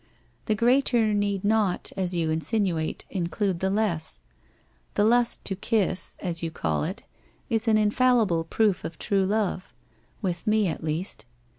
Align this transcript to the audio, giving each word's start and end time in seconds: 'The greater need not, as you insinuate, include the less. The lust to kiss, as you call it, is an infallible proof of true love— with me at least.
'The 0.47 0.55
greater 0.55 1.13
need 1.13 1.45
not, 1.45 1.91
as 1.95 2.15
you 2.15 2.31
insinuate, 2.31 3.05
include 3.11 3.59
the 3.59 3.69
less. 3.69 4.19
The 4.95 5.03
lust 5.03 5.45
to 5.45 5.55
kiss, 5.55 6.15
as 6.19 6.41
you 6.41 6.49
call 6.49 6.83
it, 6.83 7.03
is 7.51 7.67
an 7.67 7.77
infallible 7.77 8.43
proof 8.45 8.83
of 8.83 8.97
true 8.97 9.23
love— 9.23 9.71
with 10.23 10.47
me 10.47 10.67
at 10.67 10.83
least. 10.83 11.27